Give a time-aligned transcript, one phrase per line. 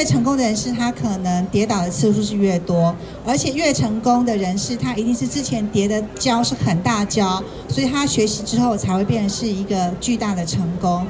[0.00, 11.06] 越成功的人士，他可能跌倒的次数是越多，而且越成功的人士，他一定是之前跌的跤是很大跤，所以他学习之后才会变成是一个巨大的成功。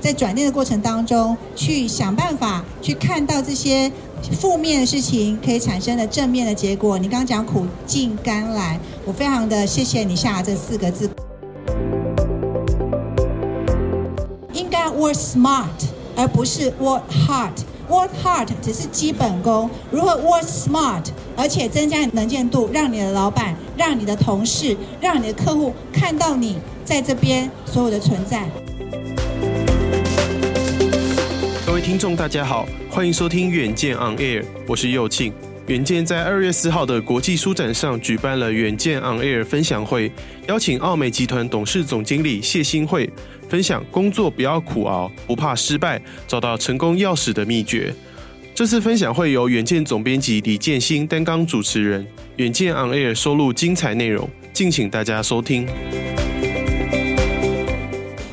[0.00, 3.88] 在转念的过程当中，去想办法去看到这些
[4.32, 6.98] 负面的事情可以产生的正面的结果。
[6.98, 11.08] 你刚刚讲苦尽甘来，我非常的谢谢你下这四个字。
[14.98, 15.84] Work smart，
[16.16, 17.52] 而不是 work hard。
[17.88, 21.04] Work hard 只是基本功，如何 work smart，
[21.36, 28.48] 而且增加能见度，让你的老板、让你的同事、让你的客户看到你在这边所有的存在。
[31.64, 35.32] 各位听众，大家好，欢迎收听远见 On Air，我是佑庆。
[35.68, 40.10] 远见在二月四号的国际书展上举办了远见 On Air 分享会，
[40.48, 43.08] 邀请奥美集团董事总经理谢新慧。
[43.48, 47.94] 分享工作不要苦熬，不怕失败，找到成功钥匙的秘诀。
[48.54, 52.06] 这次分享会由远见总编辑李建新担纲主持人。
[52.36, 55.66] 远见 On Air 收录精彩内容，敬请大家收听。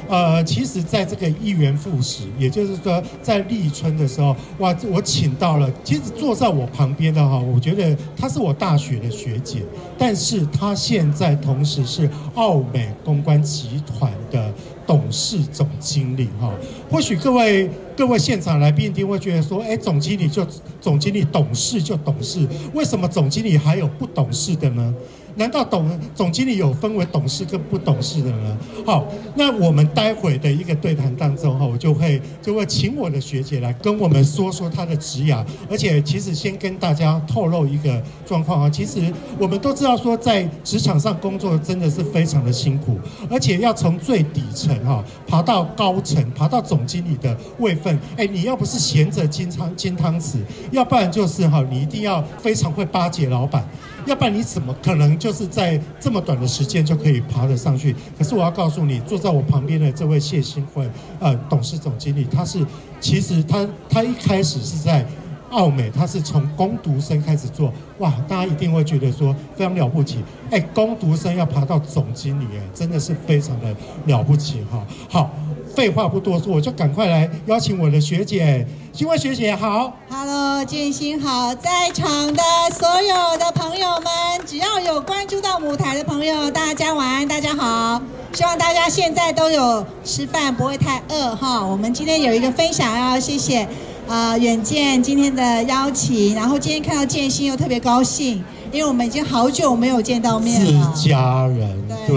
[0.07, 9.63] 呃，其实，在这个一元复始，也就是说，在立春的时候，哇，我请到了，其实坐在我旁边的哈，我觉得她是我大学的学姐，
[9.97, 14.53] 但是她现在同时是奥美公关集团的。
[14.87, 16.53] 董事总经理哈，
[16.89, 20.45] 或许各位各位现场来宾一定会觉得说，哎，总经理就
[20.79, 24.93] 总经理，懂事就懂事，为什么总经理还有不懂事的呢？
[25.35, 28.57] 难道董总经理有分为懂事跟不懂事的呢？
[28.85, 42.97] 好，那我们待会的一个对谈当中哈，我就会就会请我的学姐来跟我们说说她的职涯，而且其实先跟大家透露一个状况啊，其实我们都知道说在职场上工作真的是非常的辛苦，
[43.29, 50.37] 而且要从最底层哈爬到高层，爬到总经理的位分，哎，你要不是闲着金汤金汤匙，
[50.71, 53.67] 要不然就是哈你一定要非常会巴结老板。
[54.05, 57.95] 要不然你怎么可能就是在这么短的时间就可以爬得上去？
[58.17, 60.89] 可是我要告诉你，坐在我旁边的这位谢新会，
[61.19, 62.65] 呃，董事总经理，他是
[62.99, 65.05] 其实他他一开始是在
[65.49, 74.85] 奥美，他是从工读生开始做，哇，大家一定会觉得说非常了不起，哎，工读生要爬到总经理，哎，真的是非常的了不起哈。
[75.09, 75.44] 好。
[75.75, 82.41] 废话不多说，我就赶快来邀请我的学姐，新慧学姐好，Hello，建新好，在场的
[82.79, 84.05] 所有的朋友们，
[84.45, 91.61] 只要有关注到舞台的朋友，大家晚安，大家好，希望大家现在都有吃饭，不会太饿哈。
[91.65, 93.63] 我们今天有一个分享，要谢谢
[94.07, 102.15] 啊、呃、远见今天的邀请，然后今天看到建新又特别高兴，因为我们已经好久没有见到面了，自家人，对。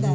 [0.00, 0.09] 对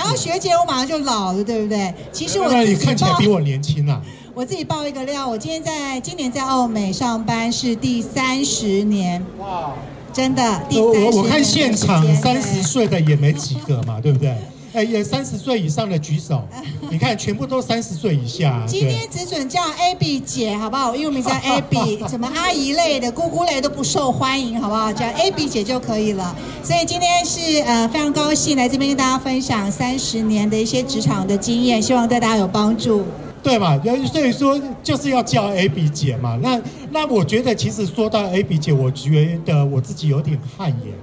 [0.00, 1.92] 讲到学姐，我马上就老了，对不对？
[2.10, 4.00] 其实我自己看起来比我年轻啊。
[4.32, 9.74] 我自己爆一个料，我今天在今年在澳美上班是第三十年，哇，
[10.12, 11.12] 真的第三十年。
[11.12, 14.34] 我我看现场三十岁的也没几个嘛，对不对？
[14.72, 16.46] 哎，也三十岁以上的举手，
[16.90, 18.62] 你看全部都三十岁以下。
[18.66, 20.94] 今天只准叫 Abby 姐，好不好？
[20.94, 24.92] 因为我们叫 Abby，什么阿姨类的、姑姑类都不受欢迎，好不好？
[24.92, 26.36] 叫 Abby 姐就可以了。
[26.62, 33.04] 所以今天是呃非常高兴来这边跟大家分享三十年的一些职场的经验，希望对大家有帮助。
[33.42, 33.80] 对嘛？
[34.12, 36.38] 所以说就是要叫 Abby 姐嘛。
[36.42, 36.60] 那
[36.92, 40.94] 那我觉得其实说到 Abby 姐，我觉得我自己有点汗颜。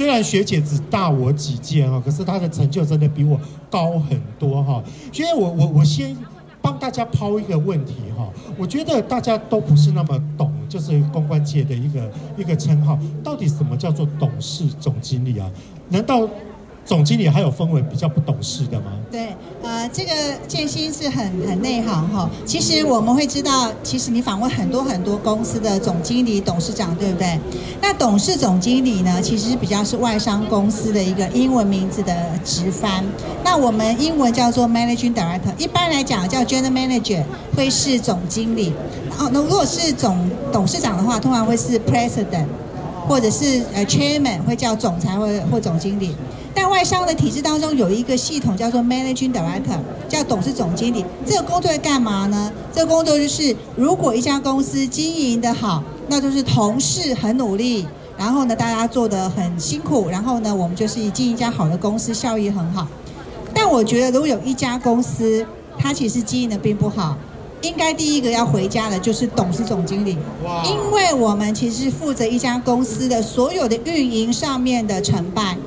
[0.00, 3.38] 虽然学姐只大我几届哈，可是她的成就真的比我
[3.68, 4.82] 高很多哈。
[5.12, 6.16] 所以我我我先
[6.62, 8.26] 帮大家抛一个问题哈，
[8.56, 15.50] 我觉得大家都不是那么懂，就是公关界的一个一个称号，到底什么叫做董事总经理啊？
[15.90, 16.26] 难道？
[16.90, 18.86] 总经理还有分为比较不懂事的吗？
[19.12, 19.28] 对，
[19.62, 20.12] 呃，这个
[20.48, 22.28] 建新是很很内行哈。
[22.44, 27.38] 其实我们会知道，其实你访问很多很多公司的总经理、董事长，对不对？
[27.80, 32.12] 那董事总经理呢，其实比较是外商公司的一个英文名字的
[32.44, 33.04] 直翻。
[33.44, 37.22] 那我们英文叫做 Managing Director，一般来讲叫 General Manager，
[37.54, 38.72] 会是总经理。
[39.16, 42.46] 哦，那如果是总董事长的话，通常会是 President，
[43.06, 46.16] 或者是呃 Chairman，会叫总裁或或总经理。
[46.84, 49.78] 商的体制当中有一个系统叫做 Managing Director，
[50.08, 51.04] 叫董事总经理。
[51.26, 52.52] 这个工作在干嘛呢？
[52.72, 57.86] 这个工作就是，如果一家公司经营的好，那就是同事很努力，
[58.16, 62.86] 然后呢，大家做得很辛苦，然后呢，我们就是经营一家好的公司，效益很好。
[63.52, 65.44] 但我觉得，如果有一家公司，
[65.78, 67.16] 它其实经营的并不好。
[67.62, 70.16] 应该第一个要回家的就是董事总经理，
[70.64, 75.58] 因为我们其实是负责一家公司的所有的运营上面的成败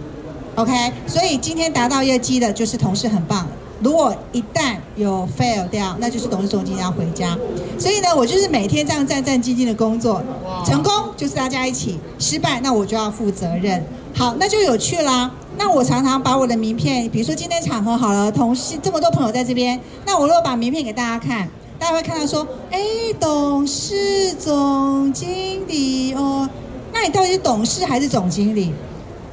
[0.55, 3.47] ，OK，所以今天达到业绩的就是同事很棒，
[3.81, 7.38] 如果一旦有 fail 掉，那就是董事总经理要回家。
[7.77, 10.21] 所以呢，我就是每天这样战战兢兢的工作，
[10.65, 13.83] 成功就是大家一起，失败那我就要负责任。
[14.15, 15.31] 好，那就有趣啦。
[15.57, 21.47] 那我常常把我的名片，比如说今天场合好了，同事这么多朋友在这边，那我如果把名片给大家看。
[21.79, 22.79] 大家会看到说，哎，
[23.19, 26.47] 董事总经理哦，
[26.94, 28.71] 那你到底是董事还是总经理？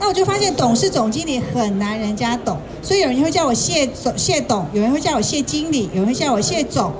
[0.01, 6.91] 那我就发现董事总经理很难人家懂，所以有人会叫我谢总、谢董，有人会叫我谢经理，有人会叫我谢总，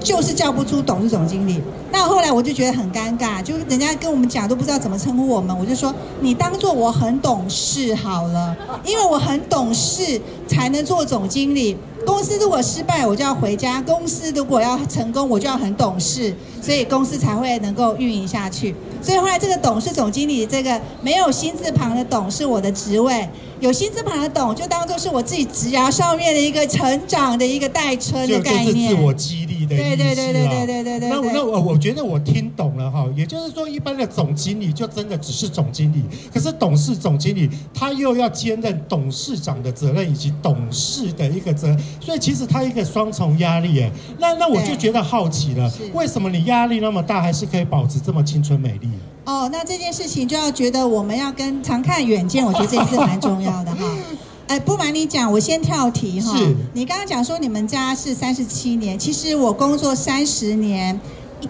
[0.00, 1.60] 就是叫不出董事总经理。
[1.90, 11.76] 那后来我就觉得很尴尬，就是人家跟我们讲都不知道怎么称呼我们，我就说你当做我很懂事好了，因为我很懂事才能做总经理。
[12.06, 18.74] 公司如果失败，我就要回家；公司如果要成功，我就要很懂事，所以公司才会能够运营下去。
[19.02, 23.28] 所以后来这个董事总经理，这个没有心字旁的董是我的职位，
[23.60, 29.76] 有心字旁的董就当做是我自己职涯上面的一个成长的一个代称的概念，就，就是自我激励。
[29.76, 31.08] 对对对对对对对对。
[31.08, 43.90] 那那我我觉得我听懂了哈，也就是说，一般的总经理就真的只是总经理，可是董事总经理他又要兼任董事长的责任以及董事的一个责任，所以其实他一个双重压力哎。
[44.18, 48.88] 那那我就觉得好奇了，为什么你压力那么大，还是可以保持这么青春美丽？
[49.24, 53.84] 哦，那这件事情就要觉得我们要跟常看远见，我觉得这件事蛮重要的哈。
[54.48, 56.34] 哎，不瞒你讲，我先跳题哈。
[56.34, 56.56] 是。
[56.72, 60.98] 你刚刚讲说你们家是三十七年，其实我工作三十年，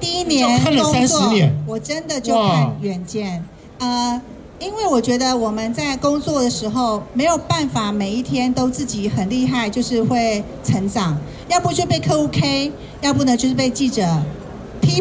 [0.00, 3.44] 第一年工作，看了三十年，我真的就看远见。
[3.78, 4.20] 呃，
[4.58, 11.16] 因为我觉得我们在工作的时候没有办法每一天都自己很厉害，就是会成长，
[11.48, 14.04] 要不就被客户 K，要不呢就是被记者。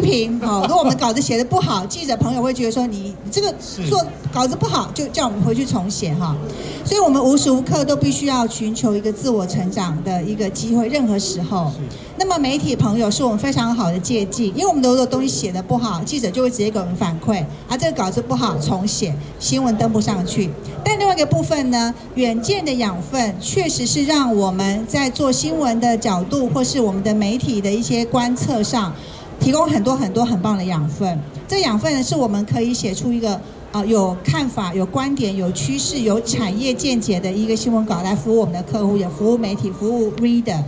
[0.00, 3.52] 评 好，如果我们稿子写的不好，记者朋友会觉得说你你这个
[3.88, 6.36] 做稿子不好，就叫我们回去重写哈。
[6.84, 11.70] 所以，我们无时无刻都必须要寻求一个自我成长的一个机会，任何时候。
[12.16, 20.48] 那么，媒体朋友是我们非常好的借鉴，因为我们的东西写的不好，记者就会直接给我们反馈，啊，这个稿子不好，重写，新闻登不上去。
[20.82, 28.92] 但另外一个部分呢，远见的养分确实是让我们在做新闻的角度，或是我们的媒体的一些观测上。
[29.40, 33.40] 提供很多很多很棒的养分，这养分呢，是我们可以写出一个啊、
[33.80, 40.62] 呃、有看法、有观点、有趋势、有产业见解的一个新闻稿来服务我们的客户，也服务媒体、服务 reader。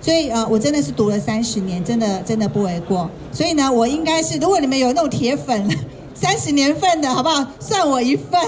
[0.00, 3.08] 所以呃，我真的是读了三十年，真的真的不为过。
[3.32, 5.68] 所以呢，我应该是，如果你们有那种铁粉，
[6.14, 7.44] 三十年份的好不好？
[7.58, 8.40] 算我一份。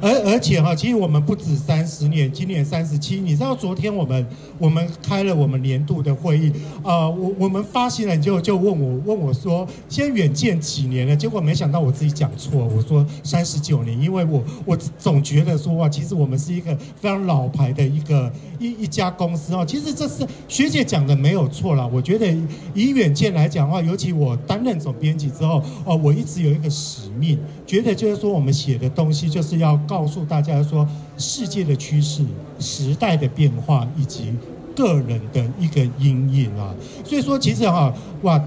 [0.00, 3.20] 而而且哈，其实我们不止三十年，今年三十七。
[3.20, 4.26] 你知道昨天我们
[4.58, 6.52] 我们开了我们年度的会议，
[6.82, 11.14] 呃，我我们发行人就就问我问我说，先远见几年了？
[11.14, 19.64] 结果没想到我自己讲错，我说三十九年，因为我我总觉得说哇，其实我们是一个非常老牌的一个一一家公司哦。
[19.66, 21.88] 其实这是学姐讲的没有错啦。
[21.92, 22.26] 我觉得
[22.74, 29.74] 以远见来讲的话，尤其我担任总编辑之后，哦，我一直有一个使命，觉得就是说我们写的东西就是要。
[29.86, 32.24] 告诉大家说，世界的趋势、
[32.58, 34.34] 时代的变化以及
[34.74, 37.92] 个人的一个阴影啊，所以说其实哈
[38.22, 38.42] 哇，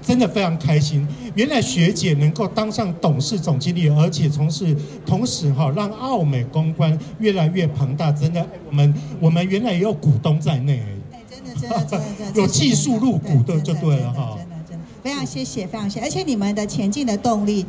[0.00, 1.06] 真的非常开心。
[1.34, 4.74] 原来学姐能够当上董事总经理，而且从事
[5.04, 17.66] 同时哈让澳美公关越来越庞大，真的我们我们原来也有股东在内，哎，真的真的真的真的 有技术入股的就对了哈，真的真的非常谢谢非常谢谢，而且你们的前进的动力。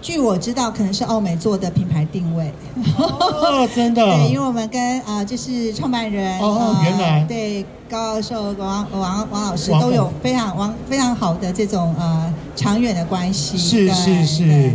[0.00, 2.52] 据我知道，可能是奥美做的品牌定位。
[2.96, 4.02] 哦，真的。
[4.06, 13.58] 对，因为我们跟啊、呃，就是创办人哦，原来、呃、对高教授王王王老师都有非常王非常好的这种呃长远的关系。
[13.58, 14.72] 是是是。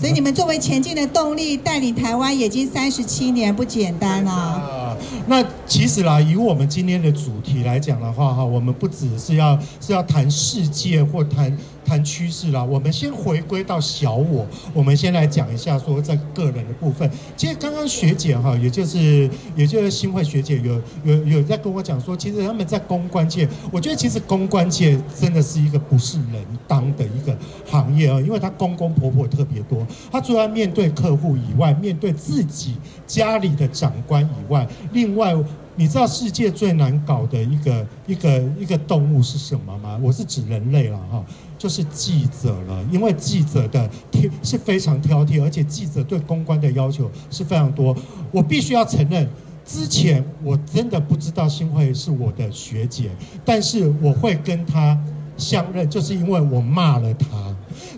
[0.00, 4.96] 所以你们作为前进的动力，带领台湾已经三十七年，不简单啊。
[5.26, 11.56] 那其实啦，以我们今天的主题来讲的话，哈，我们不只是要是要谈世界或谈。
[11.84, 17.10] 谈趋势啦，我们先回归到小我，我们先来讲一下说在个人的部分。
[17.36, 27.36] 其实刚刚学姐哈，也就是也就是新慧学姐有有有在跟我讲说，其实他们在公关界，我觉得其实公关界真的是一个不是人当的一个
[27.68, 32.76] 行业啊，因为他公公婆婆特别多，他除了面对客户以外，面对自己
[33.08, 35.36] 家里的长官以外，另外。
[35.74, 39.98] 你知道世界最难搞的一个一个一个动物是什么吗？
[40.02, 41.24] 我是指人类了哈，
[41.56, 42.84] 就是记者了。
[42.92, 47.96] 因为记者的挑是非常挑剔，而且记者对公关的要求是非常多。
[48.30, 49.26] 我必须要承认，
[49.64, 53.10] 之前我真的不知道新会是我的学姐，
[53.42, 55.02] 但是我会跟她
[55.38, 57.28] 相认，就是因为我骂了她。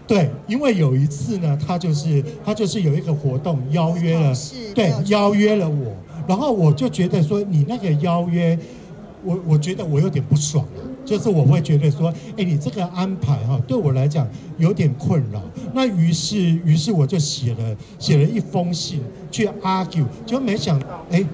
[0.07, 4.33] 对，因为有一次呢，她就是她就是有一个活动邀约了，
[4.77, 5.93] 对，邀约了我。
[6.27, 8.59] 然后我就觉得说，你那个邀约，
[9.25, 14.29] 我我觉得我有点不爽啊，就是我会觉得说，哎，你这个安排哈，对我来讲
[14.59, 15.43] 有点困扰。
[15.73, 19.01] 那于是，于是我就写了写了一封信
[19.31, 21.25] 去 argue，就没想到，哎，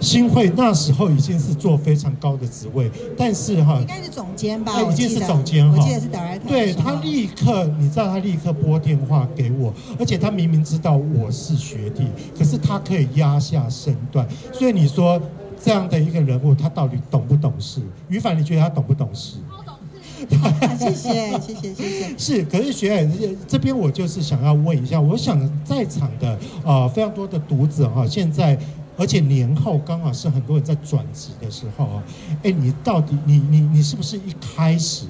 [0.00, 6.48] 新会那时候已经是做非常高的职位，但是哈，应该是总监吧，已经是总监哈，我记得是 director。
[6.48, 12.06] 对，他立刻，你知道他立刻拨电话给我，而且他明明知道我是学弟，
[12.38, 14.26] 可是他可以压下身段。
[14.52, 15.20] 所以你说
[15.62, 17.80] 这样的一个人物，他到底懂不懂事？
[18.08, 19.38] 于凡，你觉得他懂不懂事？
[19.48, 20.78] 好懂事。
[20.78, 22.18] 谢谢，谢谢，谢谢。
[22.18, 26.30] 是，可是学姐这边我就是想要问一下，我想在场的
[26.64, 28.56] 啊、呃、非常多的读者哈，现在。
[28.98, 32.02] 而且年后刚好是很多人在转职的时候啊，
[32.42, 35.06] 哎，你到底你你你是不是一开始，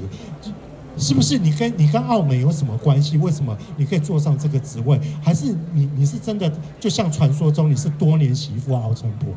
[0.99, 3.17] 是不是你跟你跟澳门有什么关系？
[3.17, 5.01] 为什么你可以坐上这个职位？
[5.23, 9.29] 还是你你是真的就像传说中你是多年媳妇熬成婆？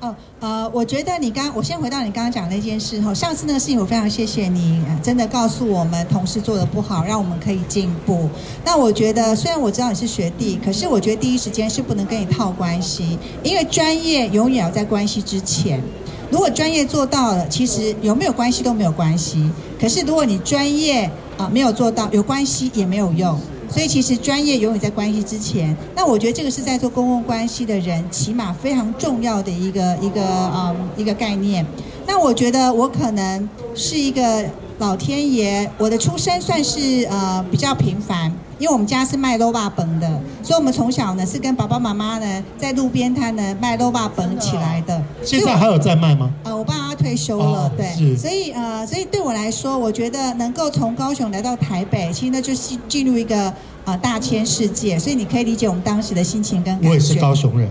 [0.00, 3.12] 哦，呃，我觉得你刚，我先回到你刚刚讲那件事哈。
[3.12, 8.28] 上次那个事情，我非常谢谢你，真的告诉我们同事做的不好，让我们可以进步。
[8.64, 15.82] 那我觉得，虽然我知道你是学弟，可是我觉得第一时间是不能跟你套关系，因为专业永远要在关系之前。
[16.30, 19.50] 如果专业做到了，其实有没有关系都没有关系。
[19.80, 23.36] 可是如果你专业啊没有做到，有关系也没有用。
[23.68, 25.76] 所以其实专业永远在关系之前。
[25.94, 30.22] 那我觉得这个是在做公共关系的人，起码非常重要的一个一个
[30.54, 31.64] 嗯一个概念。
[32.06, 34.44] 那我觉得我可能是一个
[34.78, 38.32] 老天爷，我的出生算是呃比较平凡。
[38.58, 45.00] 因为我们家是卖卤肉饭的，所以我们从小呢是跟爸爸妈妈呢在路边摊呢卖卤肉饭起来的。
[45.28, 46.30] 现在还有在卖吗？
[46.44, 53.54] 呃，我爸妈退休了，哦、对，所以呃，所以对我来说，我觉得能够从高雄来到台北，其实那就是进入一个啊、
[53.86, 56.88] 呃、大千世界，所以你可以理解我们当时的心情跟感觉。
[56.88, 57.68] 我也是高雄人。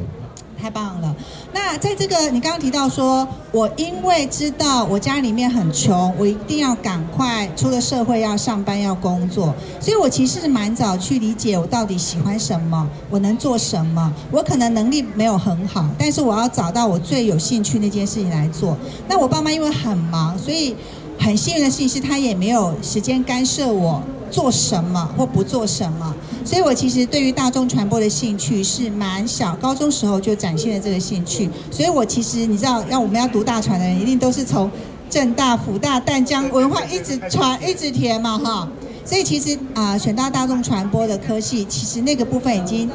[0.61, 1.15] 太棒了！
[1.53, 14.11] 那在这个你刚刚提到说，我因为知道我家里面很穷，我一定要赶快出了社会要上班要工作，所以我其实是蛮早去理解我到底喜欢什么，我能做什么。
[14.31, 18.77] 我可能能力没有很好，但是我要找到我最有兴趣那件事情来做。
[19.07, 20.75] 那我爸妈因为很忙，所以
[21.19, 24.01] 很幸运的事情是他也没有时间干涉我。
[24.29, 26.13] 做什么或不做什么，
[26.47, 31.49] 所以我其实对于大众传播的兴趣是蛮小，高中时候就展现了这个兴趣。
[31.69, 34.71] 所以我其实你知道，要我们要读大传的人，一定都是从
[35.09, 38.65] 政大、辅大、淡江文化一直传一直填嘛，哈。
[39.03, 42.89] 所以其实啊、呃，选到大众传播的科系，其实那个部分已经。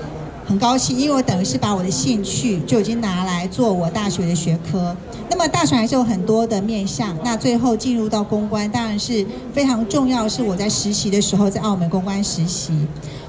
[0.44, 4.94] 很高兴，因为我等于是把我的兴趣就已经拿来做我大学的学科。
[5.30, 10.28] 那么大学还是有很多的面向，那最后进入到公关，当然是非常重要。
[10.28, 12.72] 是我在实习的时候在澳门公关实习，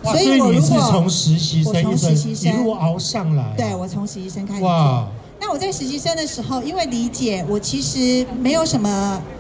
[0.04, 4.70] 所以我如果从实习生一路熬上来，对，我从实习生开始做。
[4.70, 5.08] 哇！
[5.40, 8.90] 那我在实习生的时候，因为理解我其实没有什么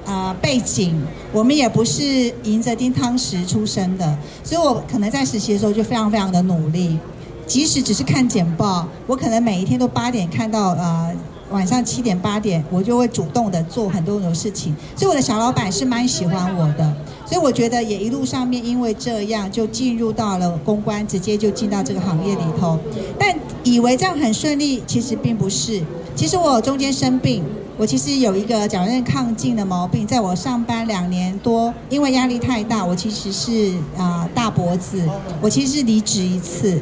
[0.05, 1.01] 啊、呃、背景，
[1.31, 2.03] 我们也不是
[2.43, 6.97] 迎着金汤匙出生的，所以我可能在实习的时候就非常非常的努力。
[7.45, 11.13] 即使只是看简报，我可能每一天都八点看到呃
[11.53, 14.75] 晚上七点八点，我就会主动的做很多很多事情。
[14.95, 16.93] 所以我的小老板是蛮喜欢我的，
[17.27, 22.79] 所以我觉得也一路上面因为这样就进入到了公关，直接就进到这个行业里头。
[23.19, 25.79] 但以为这样很顺利，其实并不是。
[26.15, 27.43] 其实我中间生病，
[27.77, 35.07] 我其实有一个甲状腺亢进的毛病，在我上班两年多，因为压力太大，我其实是啊、大脖子，
[35.39, 36.81] 我其实是离职一次。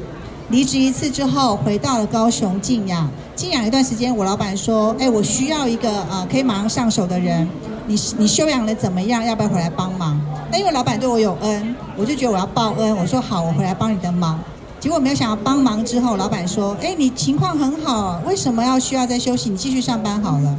[0.50, 3.10] 离职一次之后，回到了高雄静养。
[3.42, 7.50] 静养一段时间，我老板说：“哎，我需要一个呃可以马上上手的人。
[7.88, 9.26] 你你修养的怎么样？
[9.26, 10.22] 要不要回来帮忙？”
[10.54, 12.96] 那因为老板对我有恩，我就觉得我要报恩。
[12.96, 14.40] 我说好，我回来帮你的忙。
[14.80, 19.50] 结果没有想到帮忙之后，老板说：“哎，你情况很好，为什么要需要再休息？
[19.50, 20.56] 你继续上班好了。”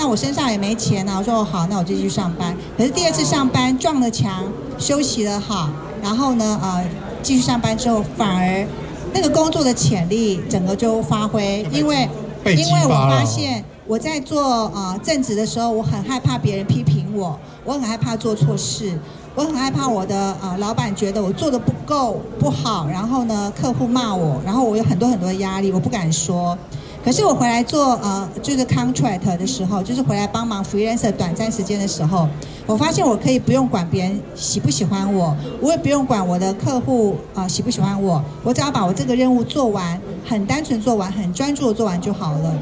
[0.00, 4.42] 那我身上也没钱、啊，我说：“好，那我继续上班。”可是第二次上班撞了墙，
[4.78, 5.68] 休息了好，
[6.02, 6.82] 然后呢，呃，
[7.22, 8.66] 继续上班之后，反而
[9.12, 12.08] 那个工作的潜力整个就发挥，因为
[12.44, 13.64] 因为我发现。
[13.84, 18.96] 我在做呃正职的时候，我很害怕别人批评我，我很害怕做错事，
[19.34, 26.56] 我很害怕我的呃老板觉得我做的不够不好，然后呢客户骂我，然后我有很多很多的压力，我不敢说。
[27.04, 32.28] 可是我回来做呃就是 contract 的时候，就是回来帮忙 freelancer 短暂时间的时候，
[32.64, 42.54] 我发现我可以不用管别人喜不喜欢我，我也不用管我的客户啊、喜不喜欢我，我只要把我这个任务做完，很单纯做完，很专注的做完就好了。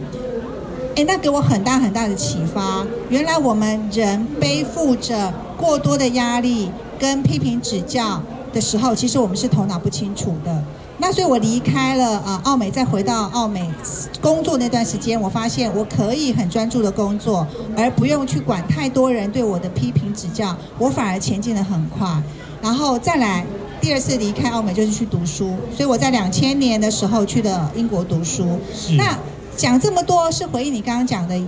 [0.95, 2.85] 诶，那给我很大很大的启发。
[3.11, 8.21] 原来我们人背负着过多的压力跟批评指教
[8.55, 10.65] 的时候，其实我们是头脑不清楚的。
[11.01, 13.69] 那所以我离开了啊奥美，再回到奥美
[14.21, 22.07] 工作那段时间，我发现我可以很专注的工作，而不用去管太多人对我的批评指教，我反而前进的很快。
[22.63, 23.45] 然后再来
[23.81, 25.57] 第二次离开澳美，就是去读书。
[25.75, 28.59] 所以我在两千年的时候去的英国读书。
[28.97, 29.17] 那。
[29.57, 31.39] 讲这么多是回应你刚刚讲的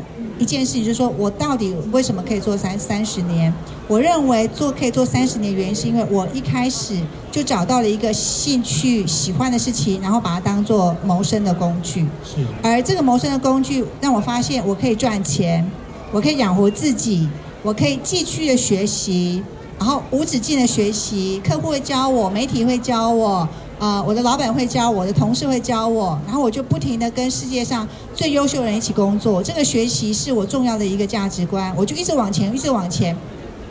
[0.43, 3.55] 一件事情，就是说我到底为什么可以做三三十年？
[3.87, 6.97] 我认为做可以做三十年，原因是因为我一开始
[7.31, 12.07] 就找到了一个兴趣、喜欢的事情，然后把它当做谋生的工具。
[12.25, 12.45] 是。
[12.63, 15.65] 而这个谋生的工具让我发现，我可以赚钱，
[16.11, 17.29] 我可以养活自己，
[17.63, 19.43] 我可以继续的学习，
[19.79, 23.49] 然后无止境的学习，客户会教我，媒体会教我。
[23.83, 27.85] 啊、我的老板会教我，的同事会教我，然后我就不停的跟世界上
[28.15, 29.43] 最优秀的人一起工作。
[29.43, 33.17] 这个学习是我重要的一个价值观，我就一直往前，一直往前，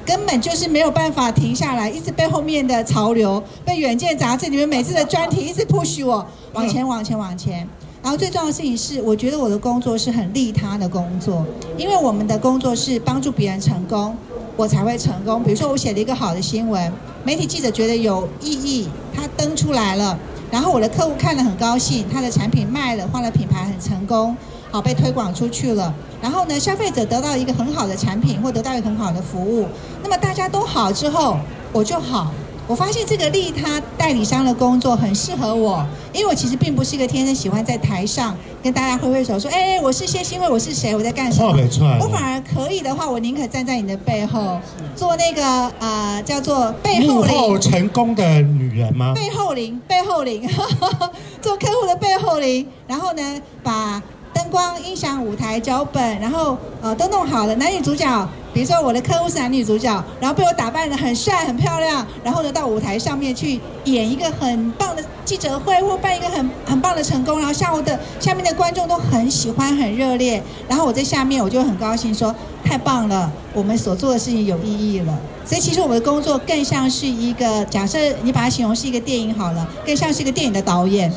[0.06, 7.66] 根本就是没有办法停下来，一直被后面的潮流，被《远见》杂志里面每次的专题一直 push 我往前，往前，往前。
[8.04, 11.46] 然后最重要的事情是，我觉得我的工作是很利他的工作，
[11.78, 14.14] 因为我们的工作是帮助别人成功。
[14.62, 15.42] 我才会成功。
[15.44, 20.16] 比如说，我写了一个好的新闻，媒体记者觉得有意义，他登出来了，
[20.52, 24.38] 然后我的客户看了很高兴，他的产品卖了，换了品牌很成功，
[24.70, 25.92] 好被推广出去了。
[26.22, 29.68] 然后呢，消费者得到一个很好的产品，或得到一个很好的服务，
[30.04, 31.38] 那么大家都好之后，
[31.74, 32.32] 我就好。
[32.72, 41.52] 我发现这个利他代理商的工作很适合我，因为我其实并不是一个天生喜欢在台上跟大家挥挥手说，哎，我是谢欣慧，我是谁，我在干什么？
[42.00, 44.58] 我反而可以的话，我宁可站在你的背后，
[44.96, 45.72] 做那个啊、
[46.16, 47.34] 呃、叫做背后灵。
[47.36, 49.12] 幕后成功的女人吗？
[49.14, 50.50] 背后灵，背后灵，
[51.44, 54.02] 做客户的背后灵，然后呢，把
[54.34, 58.30] 灯光、音响、舞台、脚本，然后呃都弄好了，男女主角。
[58.54, 75.18] 比如说我的客户是男女主角，然后被我打扮的很帅很漂亮，然后呢到舞台上面去演一个很棒的记者会，或办一个很很棒的成功，然后下午的下面的观众都很喜欢很热烈，然后我在下面我就很高兴说太棒了，我们所做的事情有意义了。
[75.46, 81.12] 所以其实我们的工作更像是一个，假设你把它形容是一个电影好了，更像是一个电影的导演。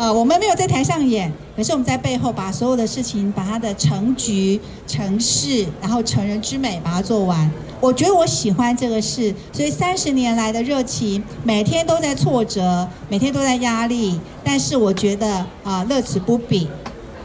[0.00, 7.50] 呃，我们没有在台上演，可是我们在背后把所有的事情，把它的成局、成事，然后成人之美把它做完。
[7.82, 16.66] 我觉得我喜欢这个事，所以三十年来的热情，每天都在挫折，每天都在压力，但是我觉得啊、乐此不疲。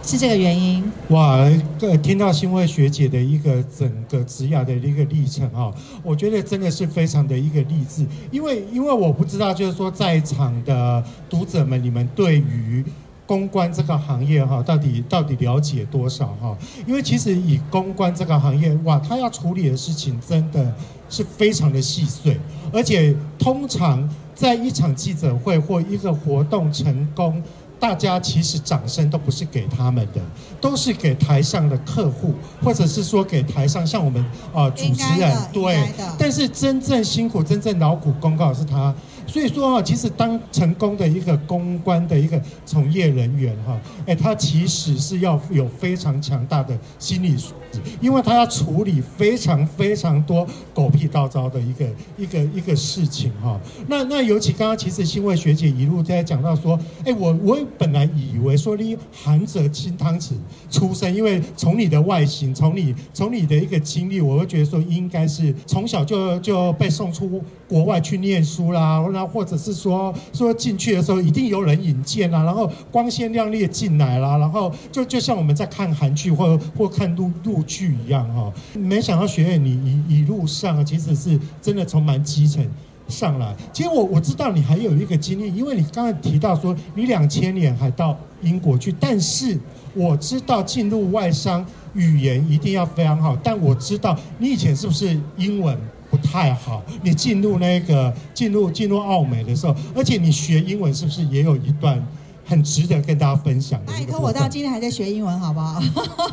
[0.05, 1.39] 是这个原因哇！
[1.81, 8.05] 呃，听到新慧学姐的一个整个职涯的一个历程哈，我觉得真的是非常的一个励志。
[8.29, 12.85] 因为因为我不知道，就是说在场的读者们，你们对于
[13.25, 16.55] 公关这个行业哈，到底到底了解多少哈？
[16.85, 20.71] 因为其实以公关这个行业哇，他要处理的事情真的
[21.09, 22.37] 是非常的细碎，
[22.71, 27.41] 而且通常在一场记者会或一个活动成功。
[27.79, 30.21] 大家其实掌声都不是给他们的，
[30.59, 32.33] 都是给台上的客户，
[32.63, 34.21] 或者是说给台上像我们
[34.53, 35.89] 啊、呃、主持人，对。
[36.17, 38.93] 但是真正辛苦、真正劳苦功高的是他。
[39.27, 51.85] 所以说啊，其实当成功的一个公关的一个从业人员哈，哎，他其实是要有非常强大的心理素质，因为他要处理非常非常多狗屁倒糟的一个
[52.17, 53.59] 一个一个事情哈。
[53.87, 60.33] 那那尤其刚刚其实新慧学姐一路在讲到说，哎，我我本来以为说你含着金汤匙
[60.69, 68.99] 出生，因为从你的外形，从你从你的一个经历，我会觉得说应该是从小就就被送出国外去念书啦。
[69.15, 78.51] 那或者是说说进去的时候一定有人引荐啦，然后光鲜亮丽进来啦，然后就就像我们在看韩剧或或看录录剧一样哈。
[78.73, 79.71] 没想到学院你
[80.09, 82.63] 一一路上其实是真的从蛮基层
[83.07, 83.55] 上来。
[83.71, 89.57] 其实我我知道你还有一个经历，因为你刚才提到说你两千年还到英国去，但是
[89.93, 95.77] 我知道进入外商语言一定要非常好，但我知道你以前是不是英文
[96.15, 96.81] 不太好？
[97.01, 102.01] 你进入那个进入进入澳美的时候，而且你学英文是不是也有一段
[102.45, 103.91] 很值得跟大家分享的？
[103.91, 105.81] 拜托，我到今天还在学英文，好不好？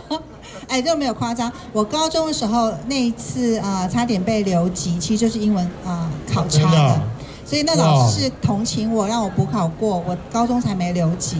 [0.68, 1.50] 哎，这没有夸张。
[1.72, 7.02] 我高中的时候那一次啊、呃，差点被留级，其实就是英文啊、呃、考差的，的
[7.44, 11.36] 所以那老师是同情我，让我补考过，我高中才没留级。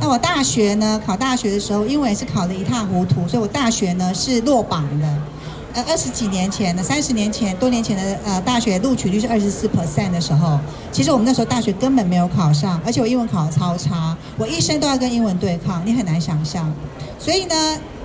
[0.00, 5.18] 那我大学呢，考大学的时候，英文也是考得一塌糊涂，所以我大学呢是落榜的。
[5.76, 10.58] 呃，二十几年前的，三十年前多年前的呃，大学录取率是二十四 percent 的时候，
[10.90, 16.72] 其实我们那时候大学根本没有考上，而且我英文考得超差，我一生都要跟英文对抗，你很难想象。
[17.18, 17.54] 所以呢。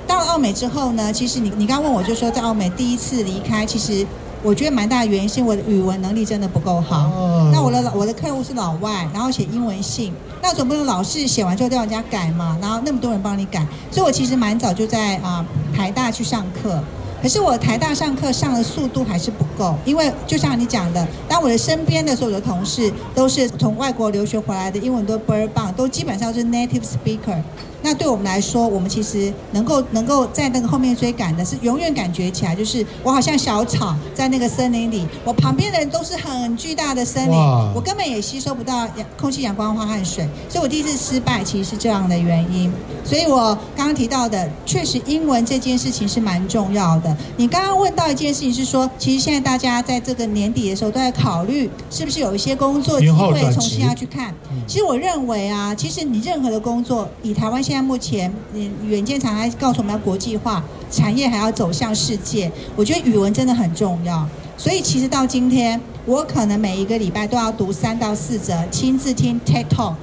[0.08, 4.06] 到了澳美之后呢，其实你你刚问我就说在澳美第一次离开，其实
[4.44, 7.08] 我觉得蛮大的原因是我的语文能力真的不够好。
[7.08, 7.50] 哦。
[7.54, 16.84] 那我的我的客户是老外，然后写英文信，那总不能老是写完之后都要人家改嘛，然后那么多人帮你改，所以我其实蛮早就在啊台大去上课。
[17.22, 27.40] 可是我台大上课上的速度还是不够，因为就像你讲的，当我的身边的所有的同事都是从外国留学回来的，英文都倍儿棒，都基本上是 native speaker。
[27.84, 37.36] 那对我们来说，我们其实能够能够在那个后面追赶的，是永远感觉起来就是我好像小草在那个森林里，我旁边的人都是很巨大的森林，
[37.74, 42.72] 我根本也吸收不到阳空气、阳光、花和水，所以我第一次失败其实是这样的原因。
[43.04, 47.18] 所以我刚刚提到的，确实英文这件事情是蛮重要的。
[47.36, 54.32] 你刚刚问到一件事情是说，其实现在大家在这个年底的时候都在考虑，是不是有一些工作机会重新要去看。
[54.68, 57.62] 其实我认为啊，其实你任何的工作，以台湾。
[57.72, 62.52] 现在目前，嗯远见常还告诉我们要国际化，产业还要走向世界。
[62.76, 69.96] 我觉得语文真的很重要，所以其实到今天，我可能每一个礼拜都要读三到四则，亲自听 TED Talk，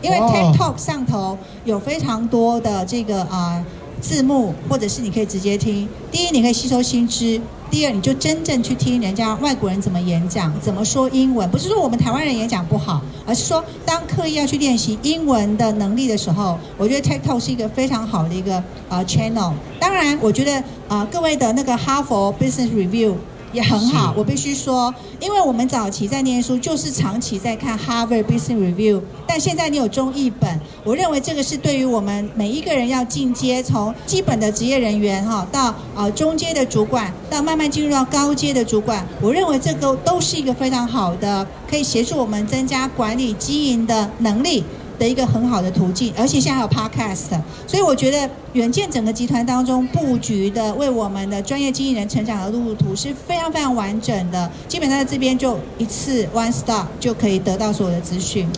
[0.00, 3.54] 因为 TED Talk 上头有非常多的这个啊。
[3.54, 3.64] 呃
[3.98, 5.88] 字幕，或者是你可以直接听。
[6.10, 11.50] 第一，你可以吸收新知；第二，你就真正去听人家外国人怎么演讲，怎么说英文。
[11.50, 19.52] 不是说我们台湾人演讲不好，而是说当刻意要去练习英文的能力的时候，我觉得 TikTok 是一个非常好的一个呃 channel。
[19.78, 20.56] 当然，我觉得
[20.88, 23.14] 啊、呃，各位的那个哈佛 Business Review。
[23.52, 44.64] 也很好，我必须说，因为我们早期在念书就是长期在看 Harvard Business Review，但现在你有中译本，我认为这个是对于我们每一个人要进阶，从基本的职业人员哈到啊中阶的主管，到慢慢进入到高阶的主管，我认为这个都是一个非常好的，可以协助我们增加管理经营的能力。
[44.98, 58.48] 的一个很好的途径，而且现在还有 Podcast，所以我觉得远见整个集团当中布局的为我们的专业经纪人成长的路途是非常非常完整的，基本上在这边就一次 One Stop 就可以得到所有的资讯。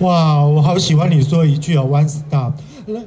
[0.00, 2.52] 哇，我好喜欢你说一句哦，One Stop。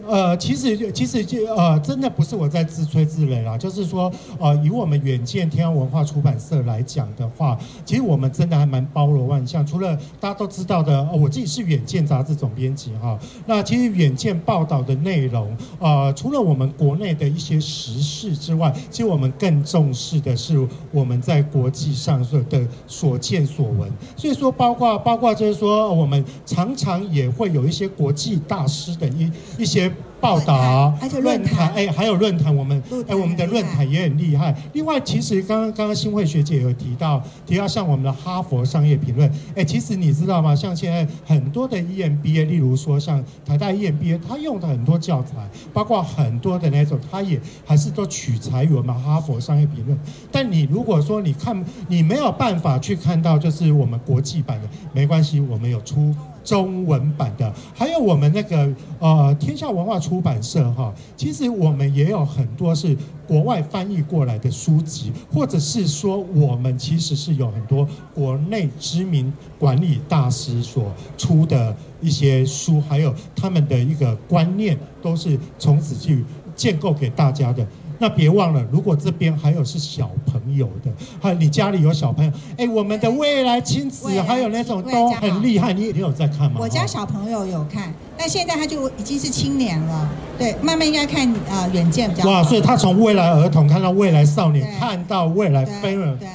[0.08, 9.66] 呃，其实其实就呃，真的不是我在自吹自擂啦，就是说，呃，以我们远见天下文化出版社来讲的话，其实我们真的还蛮包罗万象。
[9.66, 13.18] 除了大家都知道的，呃、我自己是远见杂志总编辑哈。
[13.48, 23.92] 那其实远见报道的内容，呃，除了我们国内的一些时事之外，其实我们更重视的是我们在国际上所的所见所闻。
[24.16, 29.71] 所以说，包括包括就是说，我们常常也会有一些国际大师的一一。
[29.72, 34.54] 一些报道、而且论坛，哎，还有论坛，我们哎，我们的论坛也很厉害。
[34.74, 40.54] 另外，其实刚刚刚刚新慧学姐有提到，提到像我们的哈佛商业评论，哎，其实你知道吗？
[40.54, 45.38] 像现在很多的 EMBA，例如说像台大 EMBA，他用的很多教材，
[45.72, 49.98] 包括很多的那种，他也还是都取材于我们哈佛商业评论。
[50.30, 56.14] 但你如果说你看，你没有办法去看到，就是我们国际版的，没关系，我们有出。
[56.44, 76.26] 中文版的，还有我们那个呃天下文化出版社哈，其实我们也有很多是国外翻译过来的书籍，或者是说我们其实是有很多国内知名管理大师所出的一些书，还有他们的一个观念，都是从此去
[76.56, 77.66] 建构给大家的。
[78.02, 86.58] 那别忘了，如果这边还有是小朋友的，还有你家里有小朋友，哎，我们的未来亲子还有那种都很厉害，你你有在看吗？
[86.60, 92.28] 我家小朋友有看，但现在他就已经是青年了，对，慢慢应该看啊远见比较。
[92.28, 96.28] 哇，所以他从未来儿童看到未来少年，看到未来非常 family，对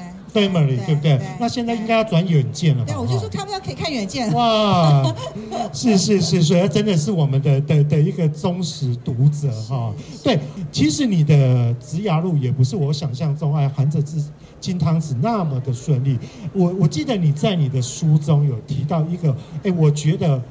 [0.49, 1.03] 不对不？
[1.03, 2.93] 对那现在应该要转远见了吧？
[2.93, 4.33] 对，我就说看不到可以看远见。
[4.33, 5.15] 哇，
[5.73, 9.93] 是是是，所以真的是我们的的的一个忠实读者哈。
[10.23, 10.39] 对，
[10.71, 14.25] 其实你的职涯路也不是我想象中哎含着金
[14.61, 16.19] 金汤匙那么的顺利。
[16.53, 20.43] 我我记得你在你的书中有提到一个，哎，我觉得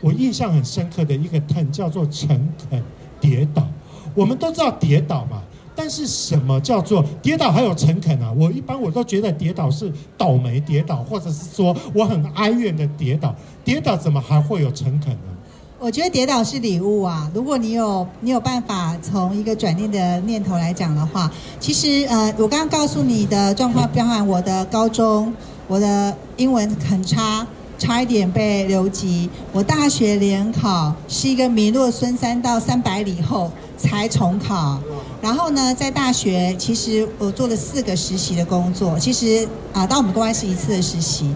[0.00, 2.28] 我印象很深刻的一个 turn 叫做诚
[2.70, 2.82] 恳
[3.20, 3.66] 跌倒。
[4.14, 5.42] 我们都知道跌倒嘛。
[5.74, 8.32] 但是什么叫做跌倒还有诚恳啊？
[8.36, 13.34] 我一般我都觉得跌倒是倒霉跌倒，或者是说我很哀怨的跌倒。
[13.64, 15.36] 跌倒怎么还会有诚恳呢？
[15.78, 17.30] 我觉得跌倒是礼物啊！
[17.32, 25.32] 如果你有你有办法从一个转念的念头来讲的话，其实呃，我刚刚告诉你的状况，包含我的高中，
[25.66, 27.46] 我的英文很差，
[27.78, 29.30] 差一点被留级。
[29.52, 34.78] 我大学联考是一个名落孙山到三百里后才重考。
[35.22, 41.28] 然后呢，在大学其实我做了四个实习的工作，其实啊，到我们公关是一次的实习。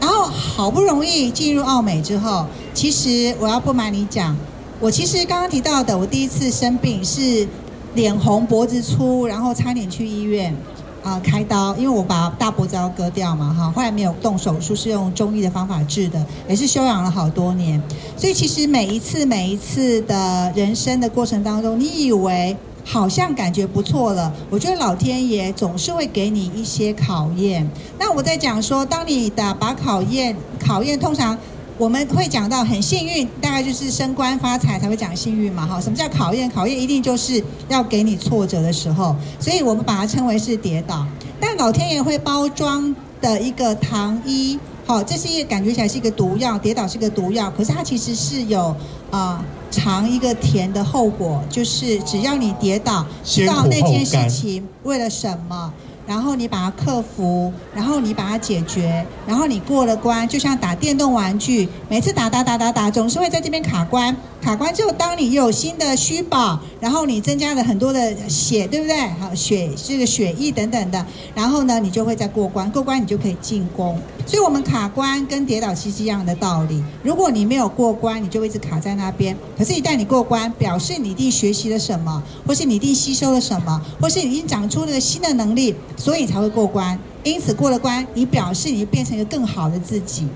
[0.00, 4.36] 然后好不容易进入奥美之后，其实我要不瞒你讲，
[4.78, 7.46] 我其实刚刚提到的，我第一次生病是
[7.94, 10.54] 脸红脖子粗，然后差点去医院
[11.02, 17.82] 啊开刀，因为我把大脖子要割掉嘛哈，后来没有动手术，是用中医的方法治的，也是休养了好多年。
[18.16, 22.56] 所以其实每一次每一次的人生的过程当中，你以为。
[22.84, 27.68] 好像感觉不错了，我觉得老天爷总是会给你一些考验。
[27.98, 31.38] 那我在讲说，当你的把考验考验，通常
[31.78, 35.80] 我们会讲到很幸运，大概就是升官发财才会讲幸运嘛，哈。
[35.80, 36.50] 什么叫考验？
[36.50, 41.06] 考验一定就是要给你挫折的时候，所以我们把它称为是跌倒。
[41.40, 44.58] 但老天爷会包装的一个糖衣。
[44.84, 48.74] 好，这是一个感觉起来是一个毒药，跌倒是一个毒药，可是它其实是有
[49.10, 55.72] 啊尝一个甜的后果，就是只要你跌倒，知道那件事情为了什么。
[56.04, 64.14] 然后你把它克服，然后你把它解决，然后你过了关，就像打电动玩具，每次打打打打打，总是会在这边卡关。
[64.42, 68.96] 卡关之后，当你有新的虚宝，然后你增加了很多的血，对不对？
[69.20, 73.96] 好，血这个血液等等的，然后呢，你就会再过关，过关你就可以进宫。
[74.26, 76.82] 所以，我们卡关跟跌倒其实一样的道理。
[77.02, 79.36] 如果你没有过关，你就一直卡在那边。
[79.58, 86.98] 可是，一旦你过关，表示你一定学习了什么，或是你一定吸收了什么，或是你已经长出了新的能力，所以你才会过关。
[87.24, 90.26] 因此，过了关，你表示你变成一个更好的自己。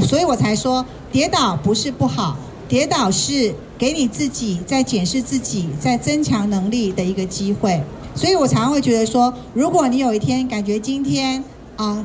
[0.00, 2.36] 所以我才说，跌倒不是不好。
[2.68, 7.80] 跌倒是给你自己在检视自己、在增强能力的一个机会，
[8.12, 11.44] 所以我常常会觉得说，如果你有一天感觉今天
[11.76, 12.04] 啊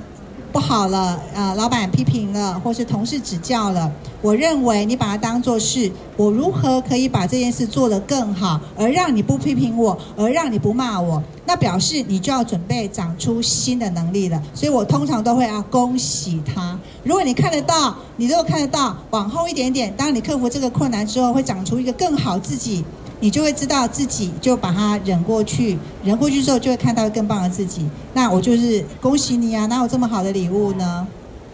[0.52, 3.90] 不好了，啊老板批评了，或是同事指教了，
[4.22, 11.24] 我认为你把它当作是我如何可以把这件事做得更好，而让你不批评我，而让你不骂我。
[11.46, 16.78] 那表示你就要准备长出新的能力了，所以我通常都会要恭喜他。
[17.04, 22.84] 如果你看得到，你如果看得到，往后一点点，当你克服这个困难之后，会长出一个更好自己，
[23.22, 27.88] 你就会知道自己就把它忍过去，忍过去之后就会看到更棒的自己。
[28.14, 31.08] 那我就是恭喜你啊，哪有这么好的礼物呢？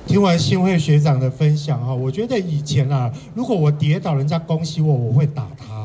[0.07, 5.76] 听完新会学长的分享哈，我觉得以前啊，如果我跌倒，人家恭喜我，我会打他。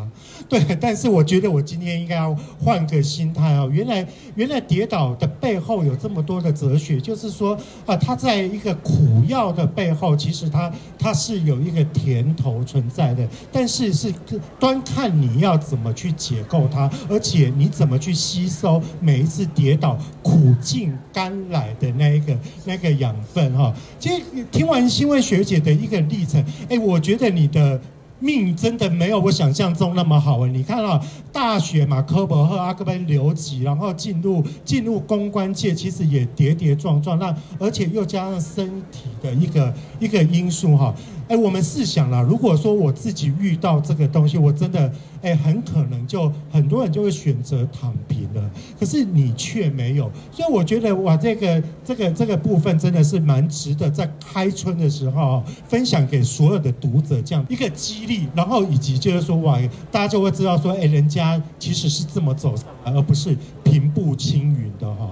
[0.53, 3.71] 对，但是我觉得我今天应该要换个心态哦。
[3.73, 13.27] 原来，原来跌倒的背后有这么多的哲学，就是说啊，它在一个苦药的背后，其实它它是有一个甜头存在的。
[13.51, 14.13] 但是是
[14.61, 23.73] 端看你要怎么去解构它，而且你怎么去吸收每一次跌倒苦尽甘来的那一个那个养分哈。
[23.99, 27.81] 其实听完新闻学姐的一个历程，哎，我觉得你的。
[28.23, 30.47] 命真的没有我想象中那么好啊！
[30.47, 37.19] 你看啊，大学嘛，科博和阿克班留级，然后进入进入公关界，其实也跌跌撞撞。
[37.19, 40.95] 那而且又加上身体的一个一个因素哈。
[41.29, 48.51] 哎，我们试想了，如果说我自己遇到这个东西，我真的哎，很可能就很多人就会选择躺平了。
[48.79, 59.59] 可是你却没有，所以我觉得哇，这个这个这个部分真的是蛮值得在开春的时候分享给所有的读者这样一个激励，然后以及就是说哇，
[59.91, 62.55] 大家就会知道说，哎，人家其实是这么走，
[62.85, 65.09] 而不是平步青云的哈。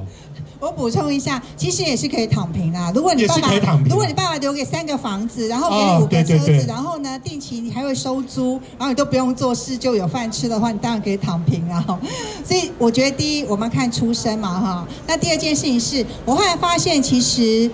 [0.60, 2.92] 我补充一下，其实也是可以躺平啊。
[2.94, 3.50] 如果你爸爸，
[3.88, 11.84] 如果你爸爸留给三个房子，然后给你五个车子，哦、对对对，然后呢，定期你还会收租，然后你都不用做事就有饭吃的话，你当然可以躺平啊。
[12.44, 14.88] 所以我觉得，第一我们看出身嘛哈。
[15.06, 17.70] 那第二件事情是，我后来发现其实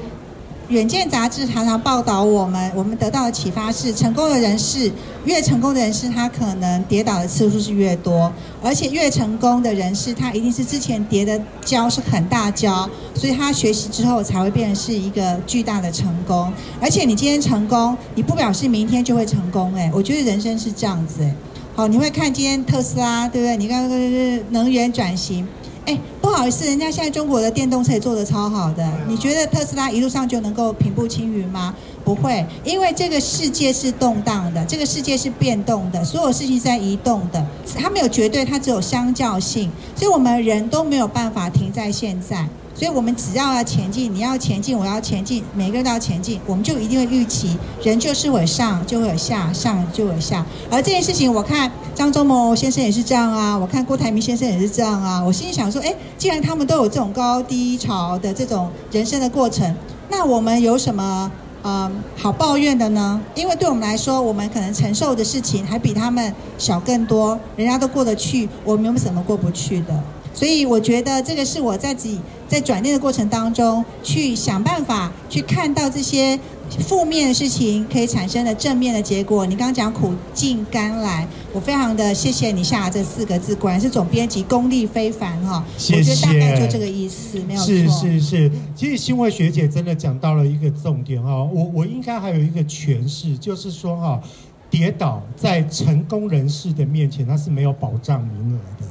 [0.69, 4.91] 远见杂志常常报道我们，我们得到的启发是，成功的人士
[5.25, 16.53] 越成功的人士，他可能跌倒的次数是越多，而且越成功的人士，他一定是之前跌的跤是很大跤，所以他学习之后才会变成是一个巨大的成功。
[16.81, 21.33] 而且你今天成功，你不表示明天就会成功，哎，我觉得人生是这样子，哎，
[21.77, 23.57] 好，你会看今天特斯拉，对不对？
[23.57, 25.47] 你刚刚说能源转型。
[25.87, 28.85] 哎，不好意思，人家现在中国的电动车也做得超好的。
[29.07, 31.73] 你觉得特斯拉一路上就能够平步青云吗？
[32.05, 37.45] 不会，因为这个世界是动荡的，这个世界是变动的，所有事情是在移动的，
[37.77, 42.49] 它没有绝对，它只有相较性，所以我们人都没有办法停在现在。
[42.77, 50.45] 所以我们只要要前进，你要前进，我要前进，每个人都要前进，我们就一定会预期，人就是会上，就会有下，上就有下。
[50.71, 55.25] 而这件事情，我看张忠谋先生也是这样啊，我看郭台铭先生也是这样啊。
[55.25, 59.75] 我心里想说，哎，既然他们都有这种高低潮的这种人生的过程，
[60.11, 63.19] 那我们有什么呃好抱怨的呢？
[63.35, 69.99] 因为对我们来说，我们可能承受的事情还比他们小更多，人家都过得去，我们有什么过不去的？
[70.37, 76.39] 所以我觉得这个是我在自己在转念的过程当中，去想办法去看到这些
[76.81, 79.47] 负面的事情可以产生的正面的结果。
[79.47, 85.65] 你刚刚讲苦尽甘来，我非常的谢谢你下这四个字，果然是总编辑功力非凡哈。
[85.79, 86.13] 谢谢。
[86.13, 87.67] 我觉得大概就这个意思，没有错。
[87.67, 94.21] 是是是，其实新慧学姐真的讲到了一个重点哈，我我应该还有一个诠释，就是说哈，
[94.69, 98.87] 跌倒在成功人士的面前，他是没有保障名额的。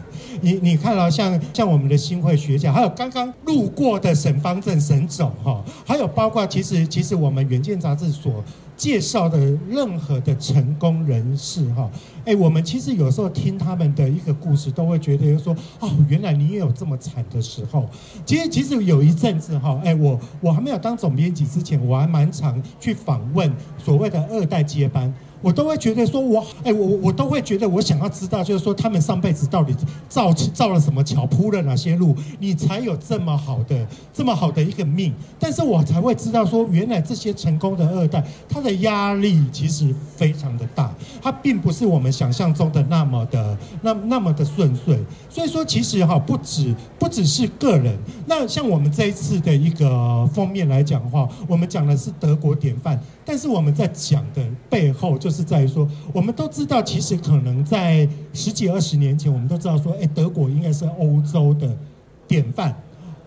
[0.45, 8.43] 你你看到像像我们的新会学姐，还有刚刚路过的沈方正沈总哈，还有包括其实其实我们远见杂志所
[8.77, 11.89] 介绍的任何的成功人士哈，
[12.25, 17.89] 哎，我们其实有时候听他们的一个故事，都会觉得说哦，原来你也有这么惨的时候。
[18.23, 23.51] 其实其实有一阵子哈，哎，我我还没有当总编辑之前，我还蛮常去访问
[23.84, 25.12] 所谓的二代接班。
[25.45, 29.75] 我都会觉得说，我哎，我我都会觉得，我想要知道，就是说，他们上辈子到底
[30.10, 35.13] 造造了什么桥，铺了哪些路，你才有这么好的这么好的一个命。
[35.39, 44.97] 但是我才会知道说，原来这些成功的二代，他的压力其实非常的大，他并不是我们想象中的那么的那那么的顺遂。
[45.29, 47.95] 所以说，其实哈，不止不只是个人。
[48.25, 52.99] 那像我们这一次的一个封面来讲的话，我们讲的是德国典范。
[53.27, 61.76] 但是我们在讲的背后，就是是在于说，我们都知道，其实可能在十几二十年前，我们都知道说，哎，德国应该是欧洲的
[62.28, 62.74] 典范。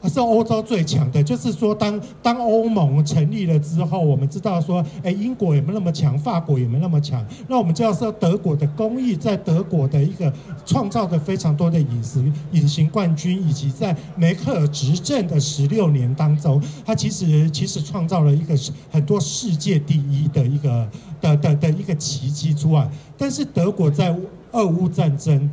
[0.06, 10.32] 是欧洲最强的，就是说当，当欧盟成立了之后，我们知道说，哎，英国也没那么强，法国也没那么强，那我们就要说德国的工艺在德国的一个
[10.66, 18.54] 创造的非常多的隐形隐形冠军，以及在梅克尔执政的十六年当中，他其实其实创造了一个
[18.90, 20.88] 很多世界第一的一个
[21.20, 22.88] 的的的一个奇迹出来。
[23.16, 24.14] 但是德国在
[24.52, 25.50] 俄乌战争。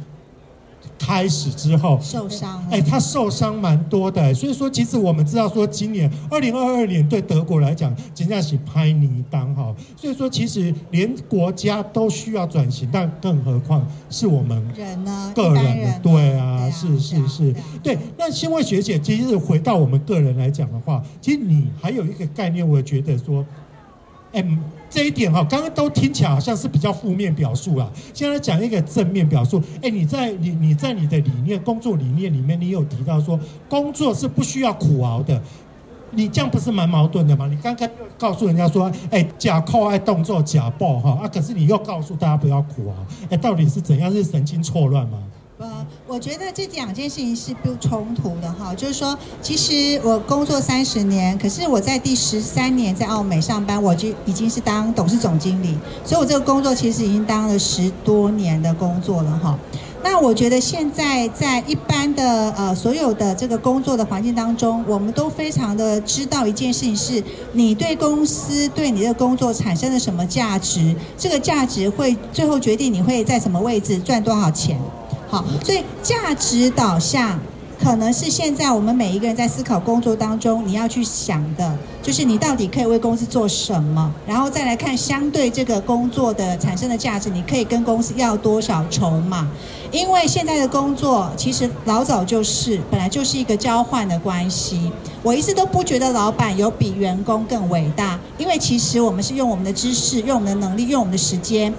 [0.98, 15.32] 开始之后受伤，哎，他受伤蛮多的，所以说其实我们知道说，今年二零二二年对德国来讲，真的是拍泥当哈，所以说其实连国家都需要转型，但更何况是我们人呢？
[15.36, 17.54] 个人的，对啊，是是是，
[17.84, 17.98] 对。
[18.18, 23.46] 那欣慧学姐，其实回到我们个人来讲的话，其实你还有一个概念，我觉得说，
[24.36, 24.46] 哎。
[24.88, 27.92] 这一点哈，刚刚都听起来好像是比较负面表述啊。
[28.14, 35.42] 现在讲一个正面表述，哎，你在你你在你的理念、工作理念里面，你有提到说工作是不需要苦熬的，
[36.12, 37.46] 你这样不是蛮矛盾的吗？
[37.48, 42.96] 你刚刚告诉人家说，哎，假扣爱动作假报哈啊，可是你又告诉大家不要苦熬，
[43.30, 44.10] 哎，到底是怎样？
[44.14, 45.18] 是神经错乱吗？
[46.08, 59.58] 我觉得这两件事情是不冲突的哈，就是说，其实我工作三十年，可是我在第十三年在奥美上班，我就已经是当董事总经理，所以我这个工作其实已经当了十多年的工作了哈。
[60.04, 74.80] 那我觉得现在在一般的呃所有的这个工作的环境当中，我们都非常的知道一件事情是，你对公司对你的工作产生了什么价值，这个价值会最后决定你会在什么位置赚多少钱。
[75.28, 77.40] 好，所以价值导向
[77.78, 89.48] 可能是现在我们每一个人在思考工作当中你要去想的，就是你到底可以为公司做什么，然后再来看相对这个工作的产生的价值，你可以跟公司要多少筹码。
[89.92, 101.74] 因为现在的工作其实老早就是本来就是一个交换的关系，我一直都不觉得老板有比员工更伟大，因为其实我们是用我们的知识、用我们的能力、用我们的时间。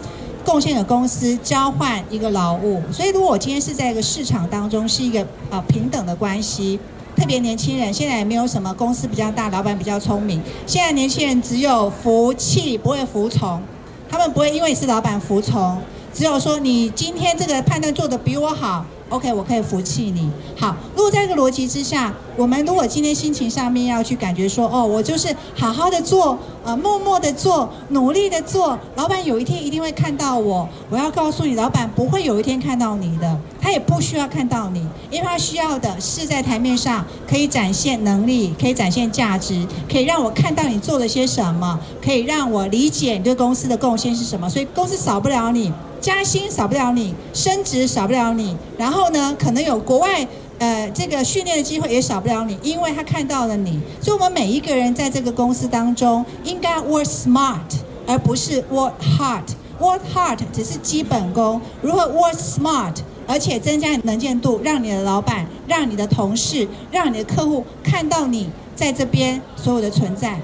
[0.47, 6.79] 贡献的公司，交换一个劳务，所以如果我今天是在一个市场当中，是一个啊平等的关系，
[7.17, 10.41] 特别年轻人，现在也没有什么公司比较大，老板比较聪明。
[10.65, 13.61] 现在年轻人只有服气，不会服从。
[14.09, 15.79] 他们不会因为是老板服从，
[16.15, 18.87] 只有说你今天这个判断做得比我好。
[19.09, 20.29] OK，我可以服气你。
[20.59, 30.69] 好，如果在这个逻辑之下，我们如果今天心情上面要去感觉说，哦，我就是好好的做，呃，默默的做，努力的做，老板有一天一定会看到我。
[30.91, 44.51] 我要告诉你，老板不会有一天看到你的，他也不需要看到你，因为他需要的是在台面上可以展现能力，可以展现价值，可以让我看到你做了些什么，可以让我理解你对公司的贡献是什么。
[44.51, 45.73] 所以公司少不了你。
[46.07, 50.25] 加薪少不了你，升职少不了你，然后呢，可能有国外
[50.61, 53.81] 呃这个训练的机会也少不了你，因为他看到了你。
[54.01, 57.59] 所以，我们每一个人在这个公司当中，应该 work smart，
[58.07, 59.43] 而不是 work hard。
[59.81, 62.95] work hard 只是基本功，如何 work smart，
[63.27, 70.39] 而且增加能见度，让你的老板、让你的同事、让你的客户看到你在这边所有的存在，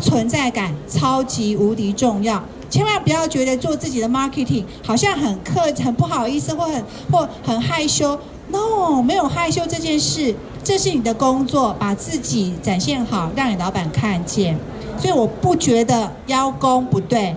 [0.00, 2.44] 存在感超级无敌重要。
[2.72, 8.18] 千万不要觉得做自己的 marketing 好像很客、很不好意思，或很或很害羞。
[8.48, 14.58] No，没有害羞这件事，这是你的工作，把自己展现好，让你老板看见。
[14.98, 17.36] 所以我不觉得邀功不对，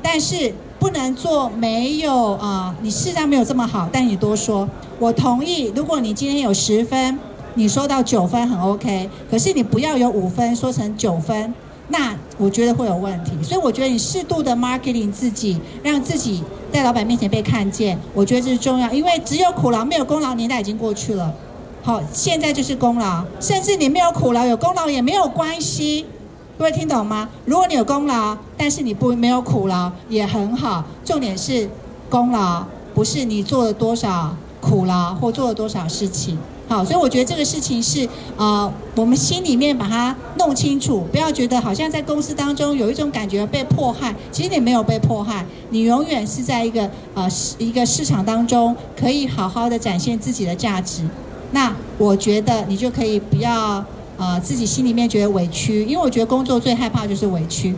[0.00, 4.68] 但是不能做没有啊、你事实上没有这么好，但你多说。
[5.00, 7.18] 我同意，如果你今天有十分，
[7.54, 11.52] 你说到九分很 OK，可是你不要有五分说成九分。
[11.90, 18.92] 那我觉得会有问题，所以我觉得你适度的 marketing 自己，让自己在老板面前被看见，我觉得这是重要。
[18.92, 21.32] 因为只有苦劳没有功劳年代已经过去了，
[21.82, 26.04] 好，现在就是功劳，甚至你没有苦劳有功劳也没有关系，
[26.58, 27.28] 各位听懂吗？
[27.46, 31.70] 如果你有功劳，但是你不没有苦劳也很好，重点是
[32.10, 32.64] 功劳，
[32.94, 36.36] 不是你做了多少苦劳或做了多少事情。
[36.68, 38.06] 好，所以我觉得这个事情是，
[38.36, 51.02] 呃，我们心里面把它弄清楚，不要觉得好像在公司当中有一种感觉被迫害，其实你没有被迫害，你永远是在一个呃一个市场当中可以好好的展现自己的价值。
[51.52, 53.82] 那我觉得你就可以不要
[54.18, 57.74] 呃自己心里面觉得委屈，因为我觉得工作最害怕就是委屈，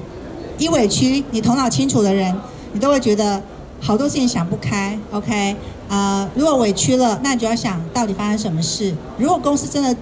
[0.59, 2.35] 一委屈，你头脑清楚的人，
[2.73, 3.41] 你都会觉得
[3.81, 5.57] 好多事情想不开，OK。
[5.89, 8.95] 啊、呃，如果委屈了，那你就要想到底发生什么事。
[9.19, 9.97] 如果公司真的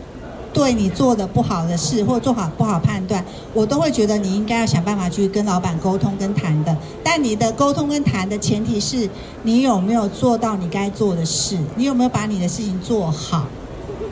[0.52, 3.24] 对你做的不好的事，或做好不好判断，
[3.54, 6.76] 我都会觉得你应该要想办法去跟老板沟通跟谈的。
[7.02, 9.08] 但你的沟通跟谈的前提是
[9.44, 13.46] 你有没有做到你该做的事，你有没有把你的事情做好。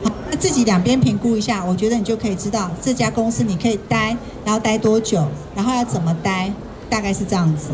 [0.03, 4.15] 好，那自己两边评估一下，我觉得你就可以知道这家公司你可以待，
[4.45, 6.51] 然后待多久，然后要怎么待，
[6.89, 7.69] 大概是这样子。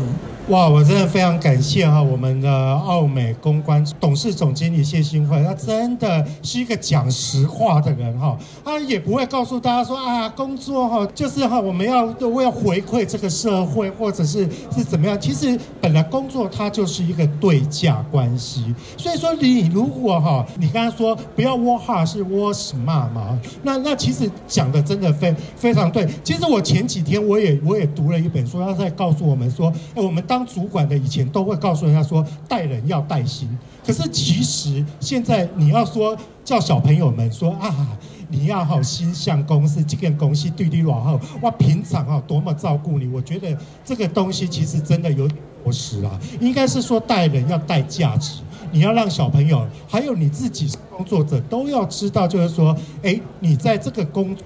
[0.48, 26.06] 哇，我真的非常感谢哈，我们的奥美公关董事总经理谢新慧，他真的是一个讲实话的人哈，他也不会告诉大家说啊，工作哈就是哈我们要为了回馈这个社会或者是是怎么样，其实本来工作它就是一个对价关系，所以说你如果哈，你刚才说不要 work hard 是 work smart 嘛，那那其实讲的真的非非常对。
[26.22, 33.48] 其实我前几天我也我也读了一本书，他在告诉我们说，哎，我们当当主管的以前都会告诉人家说，带人要带心，
[33.86, 37.96] 可是其实现在你要说叫小朋友们说啊，
[38.28, 48.40] 你要好心向公司这件公司对你往后，哇，平常啊多么照顾你，我觉得这个东西其实真的有点过时了，应该是说带人要带价值，
[48.72, 54.44] 你要让小朋友还有你自己工作者都要知道，就是说，哎，你在这个工作。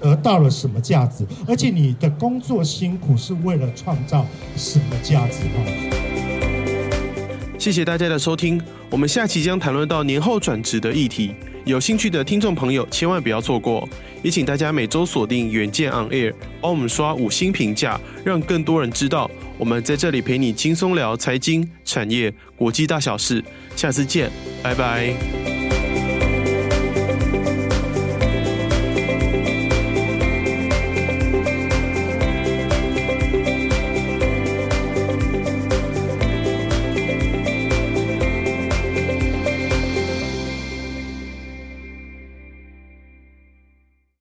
[0.00, 1.26] 得到了什么价值？
[1.46, 4.26] 而且你的工作辛苦是为了创造
[4.56, 5.42] 什么价值？
[7.58, 11.32] 谢谢大家的收听，我们下期将谈论到年后转职的议题，
[11.64, 13.86] 有兴趣的听众朋友千万不要错过。
[14.22, 23.42] 也请大家每周锁定远见 On Air，帮我们刷五星评价，让更多人知道我们在这里陪你轻松聊财经、产业、国际大小事。
[23.76, 24.30] 下次见，
[24.62, 25.57] 拜拜。